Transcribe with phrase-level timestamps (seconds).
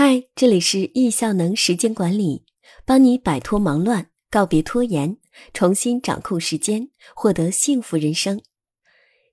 [0.00, 2.44] 嗨，这里是易效能时间管理，
[2.84, 5.18] 帮你摆脱忙乱，告别拖延，
[5.52, 8.40] 重新掌控时间，获得幸福人生。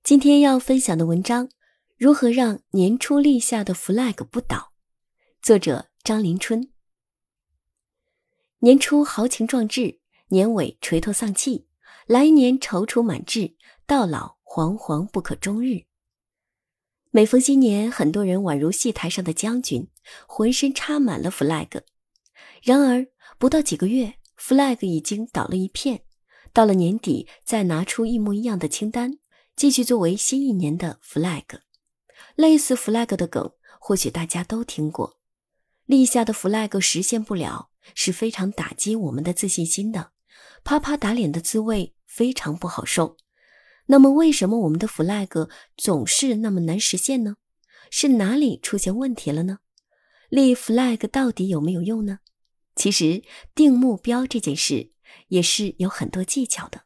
[0.01, 1.49] 今天要分享的文章：
[1.99, 4.71] 如何让年初立下的 flag 不倒？
[5.39, 6.71] 作者张林春。
[8.57, 11.68] 年初豪情壮志，年尾垂头丧气，
[12.07, 13.55] 来年踌躇满志，
[13.86, 15.84] 到老惶惶不可终日。
[17.16, 19.88] 每逢新年，很多人宛如戏台上的将军，
[20.27, 21.79] 浑身插满了 flag。
[22.61, 23.07] 然而，
[23.39, 26.01] 不到几个月，flag 已经倒了一片。
[26.51, 29.18] 到了年底，再拿出一模一样的清单，
[29.55, 31.46] 继续作为新一年的 flag。
[32.36, 35.22] 类似 flag 的梗，或许大家都听过。
[35.86, 40.11] 立下的 flag 实现不了，是非常打击我们的自信心的，
[40.66, 43.16] 啪啪打脸的滋味非常不好受。
[43.88, 47.36] 那么，为什么我们的 flag 总是那么难实现呢？
[47.92, 49.59] 是哪里出现问题了呢？
[50.30, 52.20] 立 flag 到底有没有用呢？
[52.75, 54.92] 其实，定目标这件事
[55.27, 56.86] 也是有很多技巧的。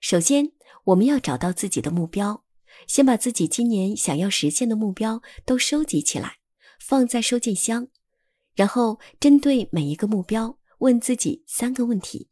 [0.00, 0.52] 首先，
[0.84, 2.44] 我们要找到自己的目标，
[2.86, 6.38] 先把自己今年想要实现的目标都收集起来，
[6.80, 7.88] 放在收件箱，
[8.54, 12.28] 然后针对每一个目标问自己三个问题：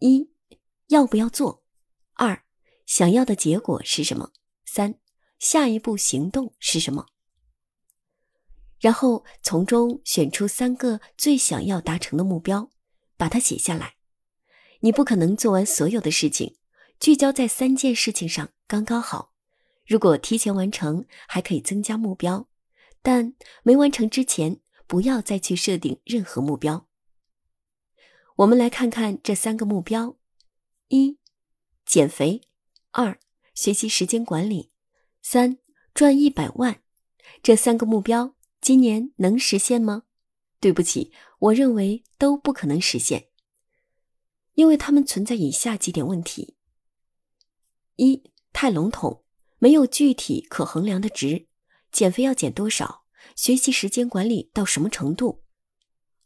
[0.00, 0.28] 一，
[0.88, 1.64] 要不要做？
[2.14, 2.44] 二，
[2.86, 4.32] 想要的结果是什么？
[4.64, 4.98] 三，
[5.38, 7.08] 下一步行动是什么？
[8.78, 12.70] 然后从中选出三个最想要达成的目标，
[13.16, 13.96] 把它写下来。
[14.80, 16.56] 你不可能做完所有的事情，
[17.00, 19.32] 聚焦在三件事情上刚刚好。
[19.86, 22.48] 如果提前完成，还可以增加目标；
[23.02, 26.86] 但没完成之前，不要再去设定任何目标。
[28.36, 30.16] 我们来看看这三个目标：
[30.88, 31.18] 一，
[31.84, 32.42] 减肥。
[32.98, 33.20] 二、
[33.54, 34.70] 学习时间管理；
[35.20, 35.58] 三、
[35.92, 36.82] 赚一百万。
[37.42, 40.04] 这三个目标今年能实现吗？
[40.60, 43.28] 对不起，我认为都不可能实现，
[44.54, 46.56] 因为它们存在以下几点问题：
[47.96, 49.22] 一、太笼统，
[49.58, 51.48] 没有具体可衡量的值。
[51.92, 53.04] 减肥要减多少？
[53.36, 55.44] 学习时间管理到什么程度？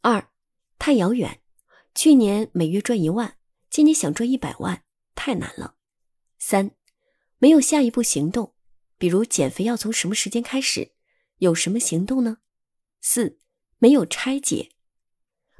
[0.02, 0.30] 二、
[0.78, 1.42] 太遥远，
[1.96, 3.38] 去年每月赚一万，
[3.68, 4.84] 今年想赚一百万，
[5.16, 5.74] 太难了。
[6.40, 6.74] 三，
[7.38, 8.54] 没有下一步行动，
[8.98, 10.94] 比如减肥要从什么时间开始？
[11.36, 12.38] 有什么行动呢？
[13.00, 13.38] 四，
[13.78, 14.72] 没有拆解，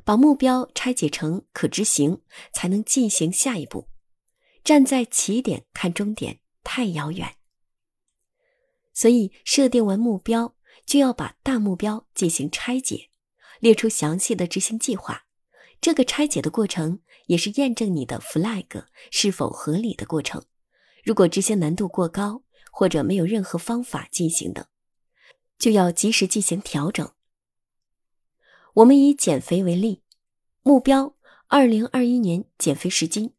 [0.05, 3.89] 把目标拆解成可执行，才能进行下一步。
[4.65, 7.37] 站在起点看终点太遥远，
[8.93, 13.11] 所以设定完目标就要把大目标进行拆解，
[13.61, 15.27] 列出详细的执行计划。
[15.81, 20.45] 这个拆解的过程也是验证你的 flag 是否合理的过程。
[21.05, 24.69] 如果执行难度过高，或者没有任何方法进行的，
[25.59, 27.13] 就要及时进行调整。
[28.75, 30.03] 我们以减肥为例，
[30.63, 31.17] 目标
[31.49, 33.35] 二零二一年减肥十斤，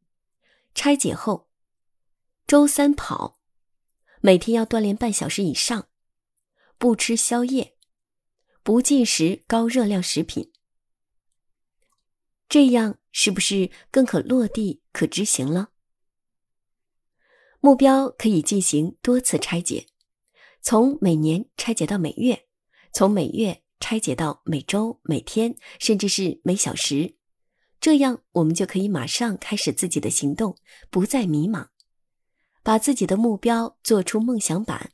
[0.75, 1.47] 拆解后，
[2.45, 3.39] 周三跑，
[4.19, 5.87] 每天要锻炼半小时以上，
[6.77, 7.77] 不吃宵夜，
[8.63, 10.51] 不进食高热量食品，
[12.49, 15.69] 这样是不是更可落地、可执行了？
[17.63, 19.85] 目标可以进行多次拆解，
[20.63, 22.47] 从每年拆解到每月，
[22.91, 27.17] 从每月拆解到每周、每天，甚至是每小时。
[27.79, 30.57] 这样，我们就可以马上开始自己的行动，
[30.89, 31.67] 不再迷茫。
[32.63, 34.91] 把自己的目标做出梦想版，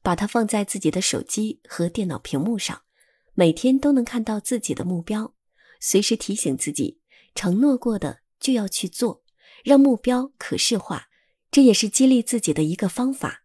[0.00, 2.82] 把它放在自己的手机和电脑屏幕上，
[3.34, 5.34] 每天都能看到自己的目标，
[5.80, 7.00] 随时提醒自己，
[7.34, 9.24] 承诺过的就要去做，
[9.64, 11.08] 让目标可视化。
[11.56, 13.42] 这也是激励自己的一个方法。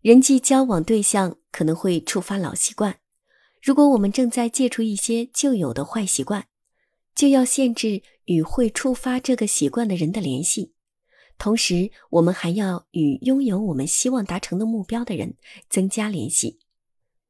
[0.00, 3.00] 人际交往对象可能会触发老习惯，
[3.60, 6.46] 如果我们正在戒除一些旧有的坏习惯，
[7.14, 10.72] 就要限制与会触发这个习惯的人的联系。
[11.36, 15.36] 同时，我们还要与拥有我们希望达成的目标的人
[15.68, 16.60] 增加联系，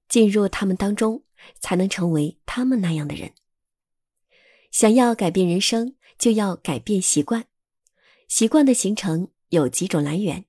[0.08, 1.24] 进入他们当中，
[1.58, 3.32] 才能成为他们那样的人。
[4.70, 7.46] 想要改变人生，就要改变习惯。
[8.28, 9.26] 习惯的形成。
[9.52, 10.46] 有几种来源：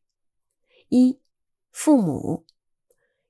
[0.88, 1.19] 一、
[1.73, 2.45] 父母。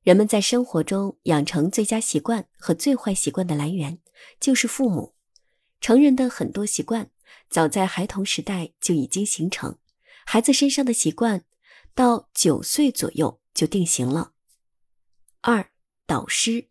[0.03, 3.97] 人们在生活中养成最佳习惯和最坏习惯的来源
[4.39, 5.15] 就是父母。
[5.81, 7.09] 成人的很多习惯
[7.49, 9.79] 早在孩童时代就已经形成，
[10.27, 11.43] 孩子身上的习惯
[11.95, 14.33] 到九岁左右就定型了。
[15.41, 15.71] 二、
[16.05, 16.67] 导师。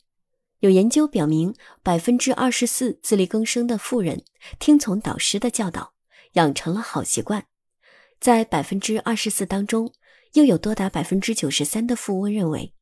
[0.61, 4.25] 有研究表明，百分之二十四自力更生的富人
[4.61, 5.95] 听从导师的教导，
[6.35, 7.49] 养成了好习惯。
[8.23, 9.93] 在百分之二十四当中，
[10.35, 12.73] 又有多达百分之九十三的富翁认为，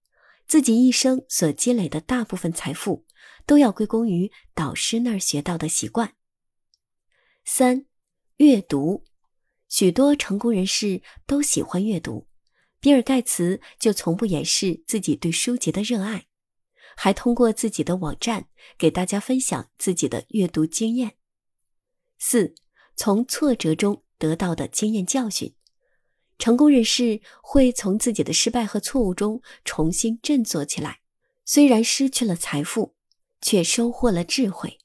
[0.47, 3.07] 自己一生所积累的大部分财富，
[3.47, 6.15] 都要归功于导师那儿学到的习惯。
[7.47, 7.87] 三、
[8.37, 9.07] 阅读，
[9.67, 12.29] 许多成功人士都喜欢阅读，
[12.79, 16.27] 比尔盖茨就从不掩饰自己对书籍的热爱，
[16.95, 21.13] 还通过自己的网站给大家分享自己的阅读经验。
[22.19, 22.55] 四、
[22.95, 25.57] 从挫折中得到的经验教训。
[26.39, 31.01] 成功人士会从自己的失败和错误中重新振作起来，
[31.45, 32.95] 虽然失去了财富，
[33.41, 34.79] 却收获了智慧。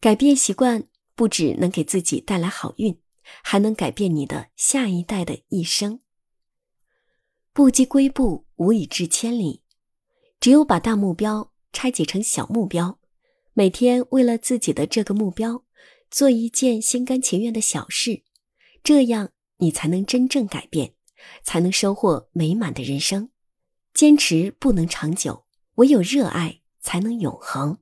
[0.00, 3.00] 改变习惯不只能给自己带来好运，
[3.44, 6.00] 还能改变你的下一代的一生。
[7.52, 9.62] 不积跬步，无以至千里。
[10.40, 12.98] 只有把大目标拆解成小目标，
[13.52, 15.64] 每天为了自己的这个目标
[16.10, 18.22] 做一件心甘情愿的小事，
[18.82, 19.30] 这样。
[19.62, 20.94] 你才能真正改变，
[21.42, 23.28] 才能收获美满的人生。
[23.92, 27.76] 坚持不能长久，唯有热爱才能永恒。